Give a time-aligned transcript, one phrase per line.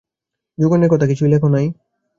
[0.57, 1.65] যোগেনের কথা কিছুই লেখ নাই।